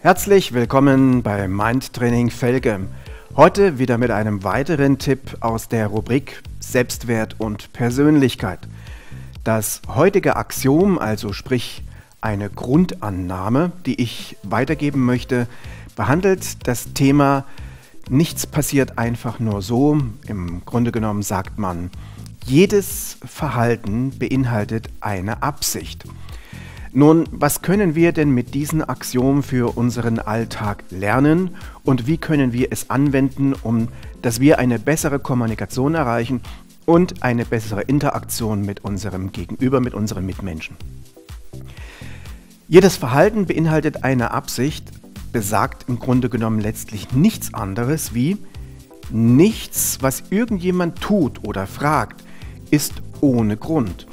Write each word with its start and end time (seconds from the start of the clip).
Herzlich 0.00 0.52
willkommen 0.52 1.24
bei 1.24 1.48
Mindtraining 1.48 2.30
Felge. 2.30 2.86
Heute 3.34 3.80
wieder 3.80 3.98
mit 3.98 4.12
einem 4.12 4.44
weiteren 4.44 4.98
Tipp 4.98 5.38
aus 5.40 5.66
der 5.66 5.88
Rubrik 5.88 6.40
Selbstwert 6.60 7.34
und 7.40 7.72
Persönlichkeit. 7.72 8.60
Das 9.42 9.82
heutige 9.88 10.36
Axiom, 10.36 11.00
also 11.00 11.32
sprich 11.32 11.82
eine 12.20 12.48
Grundannahme, 12.48 13.72
die 13.86 14.00
ich 14.00 14.36
weitergeben 14.44 15.04
möchte, 15.04 15.48
behandelt 15.96 16.68
das 16.68 16.92
Thema 16.92 17.44
Nichts 18.08 18.46
passiert 18.46 18.98
einfach 18.98 19.40
nur 19.40 19.62
so. 19.62 19.98
Im 20.28 20.64
Grunde 20.64 20.92
genommen 20.92 21.24
sagt 21.24 21.58
man, 21.58 21.90
jedes 22.46 23.18
Verhalten 23.24 24.16
beinhaltet 24.16 24.90
eine 25.00 25.42
Absicht. 25.42 26.04
Nun, 26.92 27.24
was 27.30 27.60
können 27.60 27.94
wir 27.94 28.12
denn 28.12 28.30
mit 28.30 28.54
diesem 28.54 28.82
Axiom 28.82 29.42
für 29.42 29.76
unseren 29.76 30.18
Alltag 30.18 30.84
lernen 30.90 31.50
und 31.84 32.06
wie 32.06 32.16
können 32.16 32.52
wir 32.52 32.68
es 32.70 32.88
anwenden, 32.88 33.52
um 33.52 33.88
dass 34.22 34.40
wir 34.40 34.58
eine 34.58 34.78
bessere 34.78 35.18
Kommunikation 35.18 35.94
erreichen 35.94 36.40
und 36.86 37.22
eine 37.22 37.44
bessere 37.44 37.82
Interaktion 37.82 38.62
mit 38.62 38.84
unserem 38.84 39.32
Gegenüber, 39.32 39.80
mit 39.80 39.94
unseren 39.94 40.24
Mitmenschen? 40.24 40.76
Jedes 42.68 42.96
Verhalten 42.96 43.46
beinhaltet 43.46 44.04
eine 44.04 44.30
Absicht, 44.30 44.90
besagt 45.30 45.88
im 45.88 45.98
Grunde 45.98 46.30
genommen 46.30 46.60
letztlich 46.60 47.12
nichts 47.12 47.52
anderes 47.52 48.14
wie 48.14 48.38
nichts, 49.10 49.98
was 50.00 50.24
irgendjemand 50.30 51.00
tut 51.00 51.44
oder 51.44 51.66
fragt, 51.66 52.24
ist 52.70 52.94
ohne 53.20 53.56
Grund, 53.56 54.06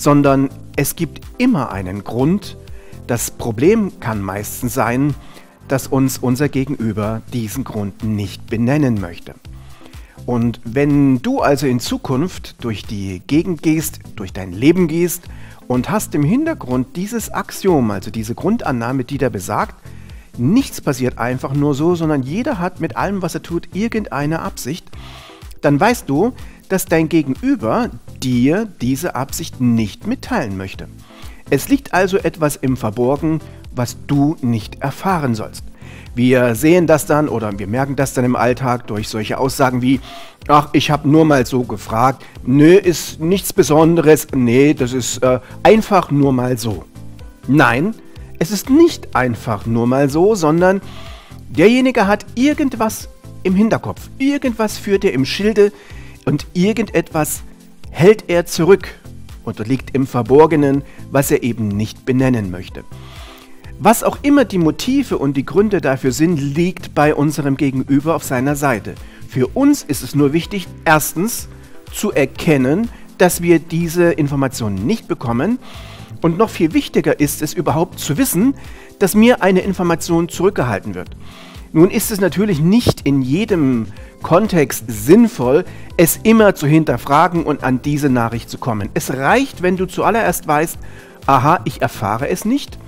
sondern 0.00 0.48
es 0.76 0.96
gibt 0.96 1.20
immer 1.36 1.72
einen 1.72 2.04
Grund. 2.04 2.56
Das 3.06 3.30
Problem 3.30 4.00
kann 4.00 4.22
meistens 4.22 4.72
sein, 4.72 5.14
dass 5.68 5.86
uns 5.86 6.16
unser 6.16 6.48
Gegenüber 6.48 7.20
diesen 7.34 7.64
Grund 7.64 8.02
nicht 8.02 8.46
benennen 8.46 8.98
möchte. 8.98 9.34
Und 10.24 10.58
wenn 10.64 11.20
du 11.20 11.40
also 11.40 11.66
in 11.66 11.80
Zukunft 11.80 12.64
durch 12.64 12.86
die 12.86 13.20
Gegend 13.26 13.62
gehst, 13.62 14.00
durch 14.16 14.32
dein 14.32 14.52
Leben 14.52 14.88
gehst 14.88 15.24
und 15.68 15.90
hast 15.90 16.14
im 16.14 16.24
Hintergrund 16.24 16.96
dieses 16.96 17.30
Axiom, 17.30 17.90
also 17.90 18.10
diese 18.10 18.34
Grundannahme, 18.34 19.04
die 19.04 19.18
da 19.18 19.28
besagt, 19.28 19.74
nichts 20.38 20.80
passiert 20.80 21.18
einfach 21.18 21.52
nur 21.52 21.74
so, 21.74 21.94
sondern 21.94 22.22
jeder 22.22 22.58
hat 22.58 22.80
mit 22.80 22.96
allem, 22.96 23.20
was 23.20 23.34
er 23.34 23.42
tut, 23.42 23.68
irgendeine 23.74 24.40
Absicht, 24.40 24.86
dann 25.60 25.78
weißt 25.78 26.08
du, 26.08 26.32
dass 26.70 26.86
dein 26.86 27.08
Gegenüber 27.08 27.90
dir 28.22 28.66
diese 28.80 29.14
Absicht 29.14 29.60
nicht 29.60 30.06
mitteilen 30.06 30.56
möchte. 30.56 30.88
Es 31.50 31.68
liegt 31.68 31.92
also 31.92 32.16
etwas 32.16 32.56
im 32.56 32.76
Verborgen, 32.76 33.40
was 33.74 33.96
du 34.06 34.36
nicht 34.40 34.80
erfahren 34.80 35.34
sollst. 35.34 35.64
Wir 36.14 36.54
sehen 36.54 36.86
das 36.86 37.06
dann 37.06 37.28
oder 37.28 37.56
wir 37.58 37.66
merken 37.66 37.96
das 37.96 38.14
dann 38.14 38.24
im 38.24 38.36
Alltag 38.36 38.86
durch 38.86 39.08
solche 39.08 39.38
Aussagen 39.38 39.82
wie, 39.82 40.00
ach, 40.48 40.68
ich 40.72 40.90
habe 40.90 41.08
nur 41.08 41.24
mal 41.24 41.46
so 41.46 41.62
gefragt, 41.62 42.24
nö, 42.44 42.74
ist 42.74 43.20
nichts 43.20 43.52
Besonderes, 43.52 44.28
nee, 44.34 44.74
das 44.74 44.92
ist 44.92 45.22
äh, 45.22 45.40
einfach 45.62 46.10
nur 46.10 46.32
mal 46.32 46.58
so. 46.58 46.84
Nein, 47.46 47.94
es 48.38 48.50
ist 48.50 48.70
nicht 48.70 49.14
einfach 49.14 49.66
nur 49.66 49.86
mal 49.86 50.08
so, 50.08 50.34
sondern 50.34 50.80
derjenige 51.48 52.06
hat 52.06 52.26
irgendwas 52.34 53.08
im 53.42 53.54
Hinterkopf, 53.54 54.08
irgendwas 54.18 54.78
führt 54.78 55.04
er 55.04 55.12
im 55.12 55.24
Schilde 55.24 55.72
und 56.30 56.46
irgendetwas 56.54 57.42
hält 57.90 58.24
er 58.28 58.46
zurück, 58.46 58.88
unterliegt 59.44 59.96
im 59.96 60.06
Verborgenen, 60.06 60.82
was 61.10 61.32
er 61.32 61.42
eben 61.42 61.66
nicht 61.68 62.06
benennen 62.06 62.52
möchte. 62.52 62.84
Was 63.80 64.04
auch 64.04 64.18
immer 64.22 64.44
die 64.44 64.58
Motive 64.58 65.18
und 65.18 65.36
die 65.36 65.44
Gründe 65.44 65.80
dafür 65.80 66.12
sind, 66.12 66.36
liegt 66.36 66.94
bei 66.94 67.14
unserem 67.14 67.56
Gegenüber 67.56 68.14
auf 68.14 68.22
seiner 68.22 68.54
Seite. 68.54 68.94
Für 69.28 69.48
uns 69.48 69.82
ist 69.82 70.02
es 70.02 70.14
nur 70.14 70.32
wichtig, 70.32 70.68
erstens 70.84 71.48
zu 71.92 72.12
erkennen, 72.12 72.88
dass 73.18 73.42
wir 73.42 73.58
diese 73.58 74.12
Informationen 74.12 74.86
nicht 74.86 75.08
bekommen. 75.08 75.58
Und 76.20 76.38
noch 76.38 76.50
viel 76.50 76.74
wichtiger 76.74 77.18
ist 77.18 77.42
es 77.42 77.54
überhaupt 77.54 77.98
zu 77.98 78.18
wissen, 78.18 78.54
dass 79.00 79.16
mir 79.16 79.42
eine 79.42 79.62
Information 79.62 80.28
zurückgehalten 80.28 80.94
wird. 80.94 81.08
Nun 81.72 81.90
ist 81.90 82.10
es 82.10 82.20
natürlich 82.20 82.60
nicht 82.60 83.00
in 83.06 83.22
jedem 83.22 83.86
Kontext 84.22 84.84
sinnvoll, 84.88 85.64
es 85.96 86.18
immer 86.22 86.54
zu 86.54 86.66
hinterfragen 86.66 87.44
und 87.44 87.64
an 87.64 87.82
diese 87.82 88.08
Nachricht 88.08 88.50
zu 88.50 88.58
kommen. 88.58 88.88
Es 88.94 89.12
reicht, 89.12 89.62
wenn 89.62 89.76
du 89.76 89.86
zuallererst 89.86 90.46
weißt, 90.46 90.78
aha, 91.26 91.60
ich 91.64 91.82
erfahre 91.82 92.28
es 92.28 92.44
nicht. 92.44 92.78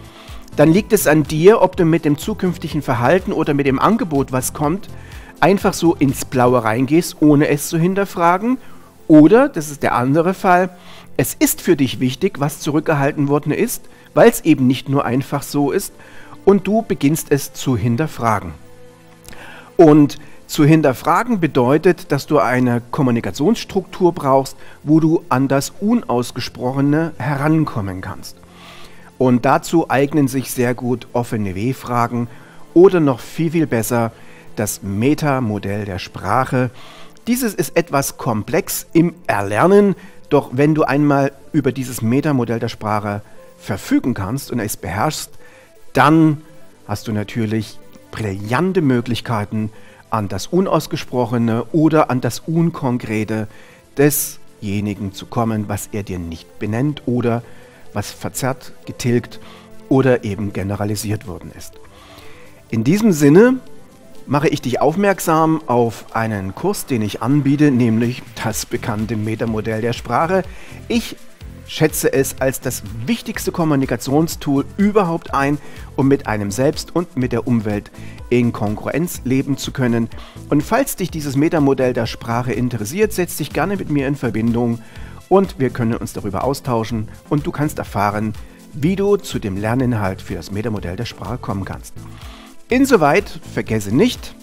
Dann 0.56 0.72
liegt 0.72 0.93
es 0.93 1.06
an 1.06 1.22
dir, 1.22 1.62
ob 1.62 1.76
du 1.76 1.84
mit 1.84 2.04
dem 2.04 2.19
zukünftigen 2.19 2.82
Verhalten 2.82 3.32
oder 3.32 3.54
mit 3.54 3.66
dem 3.66 3.78
Angebot, 3.78 4.32
was 4.32 4.53
kommt, 4.53 4.88
einfach 5.41 5.72
so 5.72 5.94
ins 5.94 6.25
Blaue 6.25 6.62
reingehst, 6.62 7.16
ohne 7.20 7.49
es 7.49 7.69
zu 7.69 7.78
hinterfragen. 7.78 8.59
Oder, 9.09 9.49
das 9.49 9.70
ist 9.70 9.82
der 9.82 9.94
andere 9.94 10.34
Fall, 10.34 10.70
es 11.16 11.34
ist 11.34 11.60
für 11.60 11.76
dich 11.76 12.00
wichtig, 12.00 12.41
was 12.41 12.60
zurückgehalten 12.60 13.28
worden 13.28 13.53
ist, 13.53 13.82
weil 14.14 14.28
es 14.28 14.43
eben 14.43 14.66
nicht 14.66 14.88
nur 14.88 15.04
einfach 15.04 15.43
so 15.43 15.70
ist, 15.70 15.93
und 16.44 16.66
du 16.66 16.82
beginnst 16.82 17.28
es 17.31 17.53
zu 17.53 17.76
hinterfragen. 17.76 18.53
Und 19.77 20.19
zu 20.47 20.65
hinterfragen 20.65 21.41
bedeutet, 21.41 22.12
dass 22.12 22.27
du 22.27 22.38
eine 22.38 22.83
Kommunikationsstruktur 22.91 24.12
brauchst, 24.12 24.56
wo 24.83 25.00
du 25.00 25.22
an 25.28 25.49
das 25.49 25.72
Unausgesprochene 25.81 27.12
herankommen 27.16 28.03
kannst. 28.03 28.37
Und 29.16 29.44
dazu 29.44 29.88
eignen 29.88 30.28
sich 30.28 30.50
sehr 30.50 30.75
gut 30.75 31.06
offene 31.12 31.55
W-Fragen 31.55 32.28
oder 32.75 33.00
noch 33.00 33.21
viel, 33.21 33.53
viel 33.53 33.66
besser 33.66 34.12
das 34.56 34.82
Metamodell 34.82 35.84
der 35.84 35.99
Sprache. 35.99 36.71
Dieses 37.27 37.55
ist 37.55 37.77
etwas 37.77 38.16
komplex 38.16 38.87
im 38.93 39.15
Erlernen, 39.27 39.94
doch 40.28 40.50
wenn 40.53 40.75
du 40.75 40.82
einmal 40.82 41.32
über 41.53 41.72
dieses 41.72 42.03
Metamodell 42.03 42.59
der 42.59 42.69
Sprache 42.69 43.22
verfügen 43.59 44.12
kannst 44.12 44.50
und 44.50 44.59
es 44.59 44.77
beherrschst, 44.77 45.31
dann 45.93 46.43
hast 46.88 47.06
du 47.06 47.12
natürlich 47.12 47.78
brillante 48.12 48.81
Möglichkeiten, 48.81 49.71
an 50.11 50.28
das 50.28 50.47
Unausgesprochene 50.47 51.65
oder 51.73 52.11
an 52.11 52.21
das 52.21 52.39
Unkonkrete 52.39 53.49
desjenigen 53.97 55.12
zu 55.12 55.27
kommen, 55.27 55.69
was 55.69 55.89
er 55.91 56.05
dir 56.05 56.21
nicht 56.21 56.61
benennt 56.61 57.03
oder 57.06 57.43
was 57.93 58.12
verzerrt, 58.12 58.73
getilgt 58.87 59.41
oder 59.89 60.23
eben 60.23 60.53
generalisiert 60.53 61.27
worden 61.27 61.50
ist. 61.56 61.75
In 62.71 62.84
diesem 62.84 63.12
Sinne 63.12 63.59
mache 64.27 64.49
ich 64.49 64.62
dich 64.62 64.81
aufmerksam 64.81 65.61
auf 65.67 66.15
einen 66.15 66.55
Kurs, 66.55 66.87
den 66.87 67.03
ich 67.03 67.23
anbiete, 67.23 67.71
nämlich 67.71 68.23
das 68.43 68.67
bekannte 68.67 69.17
Metamodell 69.17 69.81
der 69.81 69.93
Sprache. 69.93 70.43
Ich 70.89 71.17
schätze 71.67 72.12
es 72.12 72.41
als 72.41 72.61
das 72.61 72.83
wichtigste 73.06 73.53
Kommunikationstool 73.53 74.65
überhaupt 74.77 75.34
ein, 75.34 75.59
um 75.97 76.09
mit 76.09 76.27
einem 76.27 76.50
selbst 76.50 76.95
und 76.95 77.17
mit 77.17 77.33
der 77.33 77.47
Umwelt 77.47 77.91
in 78.31 78.53
Konkurrenz 78.53 79.23
leben 79.25 79.56
zu 79.56 79.73
können. 79.73 80.09
Und 80.49 80.62
falls 80.62 80.97
dich 80.97 81.11
dieses 81.11 81.37
Metamodell 81.37 81.93
der 81.93 82.06
Sprache 82.06 82.53
interessiert, 82.53 83.12
setz 83.12 83.37
dich 83.37 83.53
gerne 83.53 83.77
mit 83.77 83.91
mir 83.91 84.06
in 84.06 84.17
Verbindung 84.17 84.81
und 85.28 85.59
wir 85.59 85.71
können 85.71 85.97
uns 85.97 86.12
darüber 86.12 86.45
austauschen 86.45 87.09
und 87.28 87.47
du 87.47 87.53
kannst 87.53 87.79
erfahren, 87.79 88.34
wie 88.75 88.97
du 88.97 89.17
zu 89.17 89.39
dem 89.39 89.56
Lerninhalt 89.56 90.23
für 90.23 90.34
das 90.34 90.50
Metamodell 90.50 90.97
der 90.97 91.05
Sprache 91.05 91.39
kommen 91.39 91.65
kannst. 91.65 91.94
Insoweit 92.69 93.41
vergesse 93.53 93.94
nicht, 93.94 94.34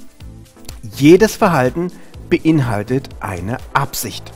jedes 0.96 1.36
Verhalten 1.36 1.91
beinhaltet 2.30 3.09
eine 3.19 3.57
Absicht. 3.74 4.31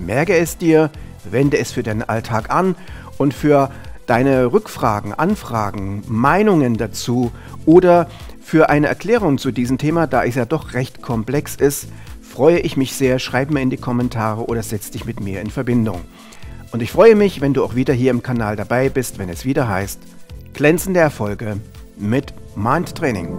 Merke 0.00 0.36
es 0.36 0.58
dir, 0.58 0.90
Wende 1.24 1.58
es 1.58 1.72
für 1.72 1.82
deinen 1.82 2.02
Alltag 2.02 2.50
an 2.50 2.76
und 3.18 3.34
für 3.34 3.70
deine 4.06 4.52
Rückfragen, 4.52 5.14
Anfragen, 5.14 6.02
Meinungen 6.06 6.76
dazu 6.76 7.32
oder 7.64 8.08
für 8.42 8.68
eine 8.68 8.88
Erklärung 8.88 9.38
zu 9.38 9.52
diesem 9.52 9.78
Thema, 9.78 10.06
da 10.06 10.24
es 10.24 10.34
ja 10.34 10.44
doch 10.44 10.74
recht 10.74 11.00
komplex 11.00 11.54
ist, 11.54 11.88
freue 12.20 12.58
ich 12.58 12.76
mich 12.76 12.94
sehr. 12.94 13.18
Schreib 13.18 13.50
mir 13.50 13.60
in 13.60 13.70
die 13.70 13.76
Kommentare 13.76 14.46
oder 14.46 14.62
setz 14.62 14.90
dich 14.90 15.04
mit 15.04 15.20
mir 15.20 15.40
in 15.40 15.50
Verbindung. 15.50 16.00
Und 16.72 16.82
ich 16.82 16.90
freue 16.90 17.14
mich, 17.14 17.40
wenn 17.40 17.54
du 17.54 17.64
auch 17.64 17.74
wieder 17.74 17.94
hier 17.94 18.10
im 18.10 18.22
Kanal 18.22 18.56
dabei 18.56 18.88
bist, 18.88 19.18
wenn 19.18 19.28
es 19.28 19.44
wieder 19.44 19.68
heißt, 19.68 20.00
glänzende 20.54 21.00
Erfolge 21.00 21.58
mit 21.96 22.32
Mind 22.56 22.94
Training. 22.94 23.36